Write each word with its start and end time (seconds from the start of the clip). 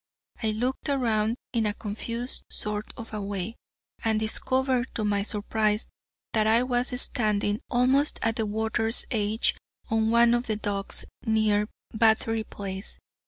I 0.41 0.49
looked 0.49 0.89
around 0.89 1.35
in 1.53 1.67
a 1.67 1.75
confused 1.75 2.45
sort 2.49 2.91
of 2.97 3.13
a 3.13 3.21
way, 3.21 3.55
and 4.03 4.19
discovered, 4.19 4.87
to 4.95 5.05
my 5.05 5.21
surprise, 5.21 5.89
that 6.33 6.47
I 6.47 6.63
was 6.63 6.99
standing 6.99 7.61
almost 7.69 8.17
at 8.23 8.37
the 8.37 8.47
water's 8.47 9.05
edge 9.11 9.55
on 9.91 10.09
one 10.09 10.33
of 10.33 10.47
the 10.47 10.55
docks 10.55 11.05
near 11.23 11.67
Battery 11.93 12.43
Place. 12.45 12.97